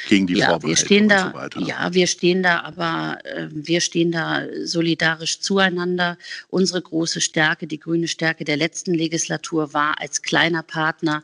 Gegen 0.08 0.26
die 0.26 0.34
ja, 0.34 0.62
wir 0.62 0.76
stehen 0.76 1.08
da, 1.08 1.30
so 1.30 1.38
weiter. 1.38 1.60
Ja, 1.60 1.92
wir 1.92 2.06
stehen 2.06 2.42
da, 2.42 2.60
aber 2.60 3.18
äh, 3.24 3.48
wir 3.50 3.80
stehen 3.80 4.12
da 4.12 4.42
solidarisch 4.62 5.40
zueinander. 5.40 6.18
Unsere 6.48 6.82
große 6.82 7.20
Stärke, 7.20 7.66
die 7.66 7.78
grüne 7.80 8.08
Stärke 8.08 8.44
der 8.44 8.56
letzten 8.56 8.94
Legislatur 8.94 9.72
war 9.72 10.00
als 10.00 10.22
kleiner 10.22 10.62
Partner, 10.62 11.22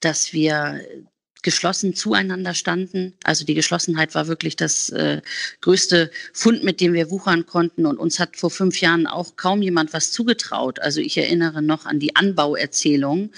dass 0.00 0.32
wir 0.32 0.80
geschlossen 1.46 1.94
zueinander 1.94 2.54
standen. 2.54 3.14
Also 3.22 3.44
die 3.44 3.54
Geschlossenheit 3.54 4.16
war 4.16 4.26
wirklich 4.26 4.56
das 4.56 4.88
äh, 4.88 5.22
größte 5.60 6.10
Fund, 6.32 6.64
mit 6.64 6.80
dem 6.80 6.92
wir 6.92 7.08
wuchern 7.08 7.46
konnten. 7.46 7.86
Und 7.86 7.98
uns 7.98 8.18
hat 8.18 8.36
vor 8.36 8.50
fünf 8.50 8.80
Jahren 8.80 9.06
auch 9.06 9.36
kaum 9.36 9.62
jemand 9.62 9.92
was 9.92 10.10
zugetraut. 10.10 10.80
Also 10.80 11.00
ich 11.00 11.16
erinnere 11.16 11.62
noch 11.62 11.86
an 11.86 12.00
die 12.00 12.16
Anbauerzählung. 12.16 13.30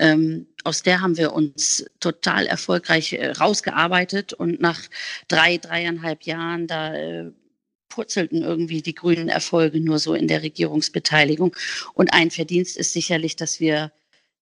Ähm, 0.00 0.48
aus 0.64 0.82
der 0.82 1.00
haben 1.00 1.16
wir 1.16 1.32
uns 1.32 1.84
total 2.00 2.48
erfolgreich 2.48 3.12
äh, 3.12 3.30
rausgearbeitet. 3.30 4.32
Und 4.32 4.60
nach 4.60 4.80
drei, 5.28 5.58
dreieinhalb 5.58 6.24
Jahren, 6.24 6.66
da 6.66 6.92
äh, 6.92 7.30
purzelten 7.88 8.42
irgendwie 8.42 8.82
die 8.82 8.96
grünen 8.96 9.28
Erfolge 9.28 9.80
nur 9.80 10.00
so 10.00 10.14
in 10.14 10.26
der 10.26 10.42
Regierungsbeteiligung. 10.42 11.54
Und 11.94 12.12
ein 12.12 12.32
Verdienst 12.32 12.76
ist 12.76 12.92
sicherlich, 12.92 13.36
dass 13.36 13.60
wir 13.60 13.92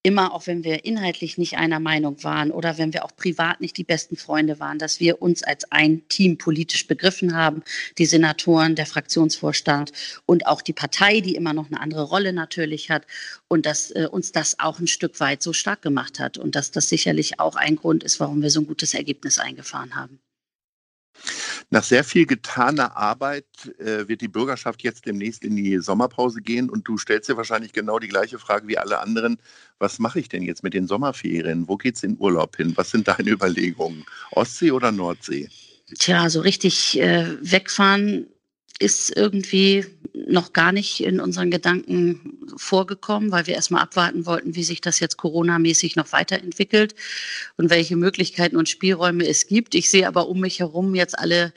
immer, 0.02 0.34
auch 0.34 0.46
wenn 0.46 0.64
wir 0.64 0.84
inhaltlich 0.84 1.38
nicht 1.38 1.56
einer 1.56 1.78
Meinung 1.78 2.22
waren 2.24 2.50
oder 2.50 2.76
wenn 2.78 2.92
wir 2.92 3.04
auch 3.04 3.14
privat 3.14 3.60
nicht 3.60 3.76
die 3.76 3.84
besten 3.84 4.16
Freunde 4.16 4.58
waren, 4.58 4.78
dass 4.78 4.98
wir 4.98 5.22
uns 5.22 5.42
als 5.42 5.70
ein 5.70 6.06
Team 6.08 6.38
politisch 6.38 6.86
begriffen 6.86 7.36
haben, 7.36 7.62
die 7.98 8.06
Senatoren, 8.06 8.74
der 8.74 8.86
Fraktionsvorstand 8.86 9.92
und 10.26 10.46
auch 10.46 10.62
die 10.62 10.72
Partei, 10.72 11.20
die 11.20 11.36
immer 11.36 11.52
noch 11.52 11.68
eine 11.68 11.80
andere 11.80 12.02
Rolle 12.02 12.32
natürlich 12.32 12.90
hat 12.90 13.06
und 13.48 13.64
dass 13.66 13.90
äh, 13.92 14.08
uns 14.10 14.32
das 14.32 14.58
auch 14.58 14.80
ein 14.80 14.88
Stück 14.88 15.20
weit 15.20 15.42
so 15.42 15.52
stark 15.52 15.82
gemacht 15.82 16.18
hat 16.18 16.36
und 16.36 16.56
dass 16.56 16.72
das 16.72 16.88
sicherlich 16.88 17.38
auch 17.38 17.54
ein 17.54 17.76
Grund 17.76 18.02
ist, 18.02 18.18
warum 18.18 18.42
wir 18.42 18.50
so 18.50 18.60
ein 18.60 18.66
gutes 18.66 18.94
Ergebnis 18.94 19.38
eingefahren 19.38 19.94
haben. 19.94 20.20
Nach 21.72 21.82
sehr 21.82 22.04
viel 22.04 22.26
getaner 22.26 22.98
Arbeit 22.98 23.46
äh, 23.78 24.06
wird 24.06 24.20
die 24.20 24.28
Bürgerschaft 24.28 24.82
jetzt 24.82 25.06
demnächst 25.06 25.42
in 25.42 25.56
die 25.56 25.78
Sommerpause 25.78 26.42
gehen 26.42 26.68
und 26.68 26.86
du 26.86 26.98
stellst 26.98 27.30
dir 27.30 27.38
wahrscheinlich 27.38 27.72
genau 27.72 27.98
die 27.98 28.08
gleiche 28.08 28.38
Frage 28.38 28.68
wie 28.68 28.76
alle 28.76 28.98
anderen. 28.98 29.38
Was 29.78 29.98
mache 29.98 30.20
ich 30.20 30.28
denn 30.28 30.42
jetzt 30.42 30.62
mit 30.62 30.74
den 30.74 30.86
Sommerferien? 30.86 31.66
Wo 31.66 31.78
geht 31.78 31.96
es 31.96 32.02
in 32.02 32.18
Urlaub 32.18 32.56
hin? 32.56 32.74
Was 32.76 32.90
sind 32.90 33.08
deine 33.08 33.30
Überlegungen? 33.30 34.04
Ostsee 34.32 34.70
oder 34.70 34.92
Nordsee? 34.92 35.48
Tja, 35.98 36.28
so 36.28 36.40
richtig 36.42 37.00
äh, 37.00 37.38
wegfahren 37.40 38.26
ist 38.78 39.16
irgendwie 39.16 39.86
noch 40.14 40.52
gar 40.52 40.72
nicht 40.72 41.00
in 41.00 41.20
unseren 41.20 41.50
Gedanken 41.50 42.38
vorgekommen, 42.56 43.32
weil 43.32 43.46
wir 43.46 43.54
erstmal 43.54 43.82
abwarten 43.82 44.26
wollten, 44.26 44.54
wie 44.54 44.64
sich 44.64 44.80
das 44.80 45.00
jetzt 45.00 45.16
Corona-mäßig 45.16 45.96
noch 45.96 46.12
weiterentwickelt 46.12 46.94
und 47.56 47.70
welche 47.70 47.96
Möglichkeiten 47.96 48.56
und 48.56 48.68
Spielräume 48.68 49.26
es 49.26 49.46
gibt. 49.46 49.74
Ich 49.74 49.90
sehe 49.90 50.06
aber 50.06 50.28
um 50.28 50.40
mich 50.40 50.60
herum 50.60 50.94
jetzt 50.94 51.18
alle 51.18 51.52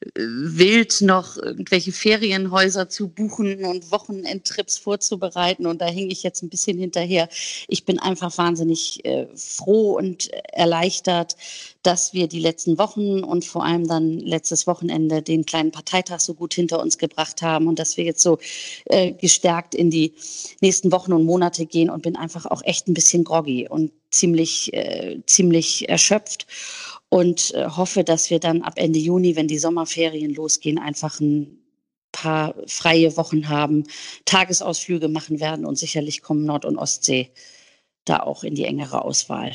äh, 0.00 0.08
wild 0.16 1.00
noch 1.02 1.36
irgendwelche 1.36 1.92
Ferienhäuser 1.92 2.88
zu 2.88 3.08
buchen 3.08 3.64
und 3.64 3.90
Wochenendtrips 3.92 4.78
vorzubereiten 4.78 5.66
und 5.66 5.80
da 5.80 5.86
hänge 5.86 6.12
ich 6.12 6.22
jetzt 6.22 6.42
ein 6.42 6.50
bisschen 6.50 6.78
hinterher. 6.78 7.28
Ich 7.68 7.84
bin 7.84 7.98
einfach 7.98 8.36
wahnsinnig 8.38 9.04
äh, 9.04 9.26
froh 9.36 9.96
und 9.96 10.30
erleichtert, 10.52 11.36
dass 11.82 12.12
wir 12.12 12.28
die 12.28 12.40
letzten 12.40 12.76
Wochen 12.78 13.22
und 13.22 13.44
vor 13.44 13.64
allem 13.64 13.86
dann 13.86 14.18
letztes 14.18 14.66
Wochenende 14.66 15.22
den 15.22 15.46
kleinen 15.46 15.70
Parteitag 15.70 16.20
so 16.20 16.34
gut 16.34 16.54
hinter 16.54 16.80
uns 16.80 16.98
gebracht 16.98 17.40
haben 17.42 17.68
und 17.68 17.78
dass 17.78 17.96
wir 17.96 17.99
jetzt 18.02 18.22
so 18.22 18.38
äh, 18.86 19.12
gestärkt 19.12 19.74
in 19.74 19.90
die 19.90 20.14
nächsten 20.60 20.92
Wochen 20.92 21.12
und 21.12 21.24
Monate 21.24 21.66
gehen 21.66 21.90
und 21.90 22.02
bin 22.02 22.16
einfach 22.16 22.46
auch 22.46 22.62
echt 22.62 22.88
ein 22.88 22.94
bisschen 22.94 23.24
groggy 23.24 23.68
und 23.68 23.92
ziemlich, 24.10 24.72
äh, 24.72 25.20
ziemlich 25.26 25.88
erschöpft 25.88 26.46
und 27.08 27.54
äh, 27.54 27.66
hoffe, 27.66 28.04
dass 28.04 28.30
wir 28.30 28.38
dann 28.38 28.62
ab 28.62 28.74
Ende 28.76 28.98
Juni, 28.98 29.36
wenn 29.36 29.48
die 29.48 29.58
Sommerferien 29.58 30.34
losgehen, 30.34 30.78
einfach 30.78 31.20
ein 31.20 31.58
paar 32.12 32.54
freie 32.66 33.16
Wochen 33.16 33.48
haben, 33.48 33.84
Tagesausflüge 34.24 35.08
machen 35.08 35.40
werden 35.40 35.64
und 35.64 35.76
sicherlich 35.76 36.22
kommen 36.22 36.44
Nord- 36.44 36.64
und 36.64 36.76
Ostsee 36.76 37.30
da 38.04 38.20
auch 38.20 38.42
in 38.44 38.54
die 38.54 38.64
engere 38.64 39.04
Auswahl 39.04 39.52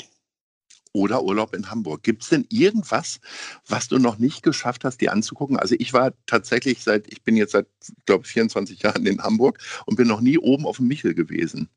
oder 0.96 1.24
Urlaub 1.24 1.54
in 1.54 1.70
Hamburg. 1.70 2.04
Gibt 2.04 2.24
es 2.24 2.30
denn 2.30 2.46
irgendwas, 2.50 3.20
was 3.68 3.88
du 3.88 4.00
noch 4.00 4.18
nicht 4.18 4.42
geschafft 4.42 4.86
hast, 4.86 5.02
dir 5.02 5.12
anzugucken? 5.12 5.58
Also 5.58 5.76
ich 5.78 5.94
war 5.94 6.14
tatsächlich 6.26 6.82
seit, 6.82 7.08
ich 7.12 7.22
bin 7.22 7.36
jetzt 7.36 7.52
seit, 7.52 7.68
glaube 8.06 8.26
ich, 8.26 8.32
24 8.32 8.82
Jahren 8.84 9.06
in 9.06 9.22
Hamburg 9.22 9.60
und 9.86 9.96
bin 9.98 10.08
noch 10.08 10.22
nie 10.22 10.38
oben 10.38 10.66
auf 10.66 10.78
dem 10.78 10.88
Michel 10.88 11.14
gewesen. 11.14 11.70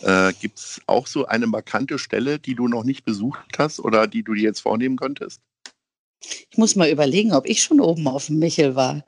Äh, 0.00 0.32
Gibt 0.40 0.58
es 0.58 0.80
auch 0.86 1.06
so 1.06 1.26
eine 1.26 1.46
markante 1.46 1.98
Stelle, 1.98 2.38
die 2.38 2.54
du 2.54 2.66
noch 2.66 2.84
nicht 2.84 3.04
besucht 3.04 3.58
hast 3.58 3.78
oder 3.80 4.06
die 4.06 4.22
du 4.22 4.34
dir 4.34 4.44
jetzt 4.44 4.60
vornehmen 4.60 4.96
könntest? 4.96 5.40
Ich 6.50 6.56
muss 6.56 6.76
mal 6.76 6.90
überlegen, 6.90 7.32
ob 7.32 7.46
ich 7.46 7.62
schon 7.62 7.80
oben 7.80 8.08
auf 8.08 8.26
dem 8.26 8.38
Michel 8.38 8.74
war. 8.74 9.04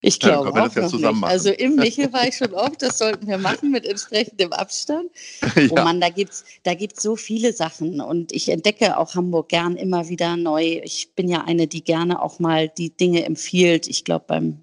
Ich 0.00 0.20
glaube 0.20 0.52
ja, 0.54 0.66
auch 0.66 0.74
ja 0.76 1.12
noch. 1.12 1.22
Also 1.24 1.50
im 1.50 1.74
Michel 1.74 2.12
war 2.12 2.26
ich 2.26 2.36
schon 2.38 2.54
oft, 2.54 2.80
das 2.82 2.98
sollten 2.98 3.26
wir 3.26 3.38
machen 3.38 3.72
mit 3.72 3.84
entsprechendem 3.84 4.52
Abstand. 4.52 5.10
ja. 5.56 5.68
Oh 5.70 5.74
Mann, 5.74 6.00
da 6.00 6.08
gibt's 6.08 6.44
da 6.62 6.74
gibt's 6.74 7.02
so 7.02 7.16
viele 7.16 7.52
Sachen 7.52 8.00
und 8.00 8.32
ich 8.32 8.48
entdecke 8.48 8.96
auch 8.96 9.14
Hamburg 9.14 9.48
gern 9.48 9.76
immer 9.76 10.08
wieder 10.08 10.36
neu. 10.36 10.80
Ich 10.84 11.14
bin 11.16 11.28
ja 11.28 11.44
eine, 11.44 11.66
die 11.66 11.82
gerne 11.82 12.22
auch 12.22 12.38
mal 12.38 12.68
die 12.68 12.96
Dinge 12.96 13.24
empfiehlt. 13.24 13.88
Ich 13.88 14.04
glaube 14.04 14.24
beim 14.28 14.62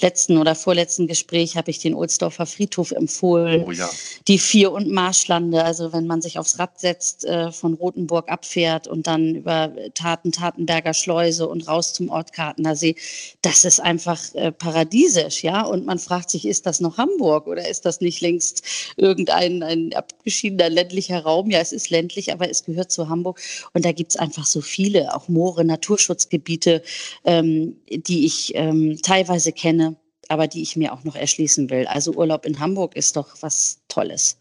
letzten 0.00 0.36
oder 0.36 0.54
vorletzten 0.54 1.06
Gespräch 1.06 1.56
habe 1.56 1.70
ich 1.70 1.78
den 1.78 1.94
Ohlsdorfer 1.94 2.44
Friedhof 2.44 2.90
empfohlen. 2.90 3.64
Oh 3.66 3.70
ja. 3.70 3.88
Die 4.28 4.38
Vier- 4.38 4.72
und 4.72 4.90
Marschlande, 4.90 5.64
also 5.64 5.92
wenn 5.92 6.06
man 6.06 6.20
sich 6.20 6.38
aufs 6.38 6.58
Rad 6.58 6.78
setzt, 6.78 7.24
äh, 7.24 7.50
von 7.50 7.74
Rothenburg 7.74 8.28
abfährt 8.30 8.88
und 8.88 9.06
dann 9.06 9.36
über 9.36 9.72
Taten, 9.94 10.32
Tatenberger 10.32 10.92
Schleuse 10.92 11.48
und 11.48 11.66
raus 11.66 11.94
zum 11.94 12.10
Ort 12.10 12.32
Kartener 12.32 12.76
See, 12.76 12.96
das 13.40 13.64
ist 13.64 13.80
einfach 13.80 14.20
äh, 14.34 14.52
paradiesisch, 14.52 15.42
ja. 15.42 15.62
Und 15.62 15.86
man 15.86 15.98
fragt 15.98 16.30
sich, 16.30 16.44
ist 16.44 16.66
das 16.66 16.80
noch 16.80 16.98
Hamburg 16.98 17.46
oder 17.46 17.66
ist 17.66 17.86
das 17.86 18.00
nicht 18.00 18.20
längst 18.20 18.62
irgendein 18.96 19.62
ein 19.62 19.94
abgeschiedener 19.94 20.68
ländlicher 20.68 21.20
Raum? 21.20 21.50
Ja, 21.50 21.60
es 21.60 21.72
ist 21.72 21.88
ländlich, 21.88 22.32
aber 22.32 22.50
es 22.50 22.64
gehört 22.64 22.92
zu 22.92 23.08
Hamburg. 23.08 23.40
Und 23.72 23.86
da 23.86 23.92
gibt 23.92 24.10
es 24.10 24.16
einfach 24.16 24.44
so 24.44 24.60
viele, 24.60 25.14
auch 25.14 25.28
Moore, 25.28 25.64
Naturschutzgebiete, 25.64 26.82
ähm, 27.24 27.76
die 27.88 28.26
ich 28.26 28.52
ähm, 28.54 28.98
teilweise 29.02 29.52
kenne 29.52 29.85
aber 30.28 30.46
die 30.46 30.62
ich 30.62 30.76
mir 30.76 30.92
auch 30.92 31.04
noch 31.04 31.16
erschließen 31.16 31.70
will. 31.70 31.86
Also 31.86 32.12
Urlaub 32.12 32.46
in 32.46 32.58
Hamburg 32.60 32.96
ist 32.96 33.16
doch 33.16 33.36
was 33.40 33.80
Tolles. 33.88 34.38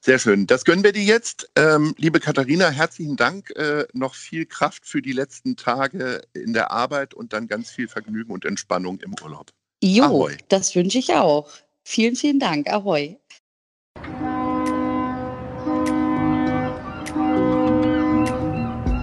Sehr 0.00 0.18
schön. 0.18 0.46
Das 0.46 0.66
gönnen 0.66 0.84
wir 0.84 0.92
dir 0.92 1.02
jetzt. 1.02 1.50
Ähm, 1.56 1.94
liebe 1.96 2.20
Katharina, 2.20 2.68
herzlichen 2.68 3.16
Dank. 3.16 3.48
Äh, 3.56 3.86
noch 3.94 4.14
viel 4.14 4.44
Kraft 4.44 4.86
für 4.86 5.00
die 5.00 5.12
letzten 5.12 5.56
Tage 5.56 6.20
in 6.34 6.52
der 6.52 6.70
Arbeit 6.72 7.14
und 7.14 7.32
dann 7.32 7.46
ganz 7.46 7.70
viel 7.70 7.88
Vergnügen 7.88 8.30
und 8.30 8.44
Entspannung 8.44 9.00
im 9.00 9.14
Urlaub. 9.22 9.50
Jo, 9.82 10.04
Ahoi. 10.04 10.36
das 10.48 10.74
wünsche 10.74 10.98
ich 10.98 11.14
auch. 11.14 11.50
Vielen, 11.84 12.16
vielen 12.16 12.38
Dank. 12.38 12.68
Ahoi. 12.70 13.16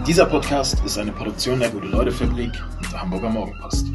Dieser 0.05 0.25
Podcast 0.25 0.83
ist 0.85 0.97
eine 0.99 1.13
Produktion 1.13 1.59
der 1.59 1.69
Gute-Leute-Fabrik 1.69 2.51
und 2.77 2.91
der 2.91 3.01
Hamburger 3.01 3.29
Morgenpost. 3.29 3.87